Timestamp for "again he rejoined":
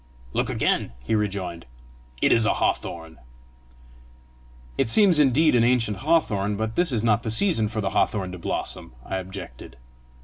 0.49-1.67